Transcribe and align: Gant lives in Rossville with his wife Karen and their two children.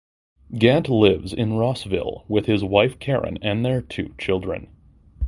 Gant 0.57 0.89
lives 0.89 1.31
in 1.31 1.57
Rossville 1.57 2.25
with 2.27 2.47
his 2.47 2.63
wife 2.63 2.97
Karen 2.97 3.37
and 3.43 3.63
their 3.63 3.83
two 3.83 4.15
children. 4.17 4.67